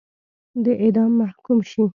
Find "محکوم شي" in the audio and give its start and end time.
1.21-1.83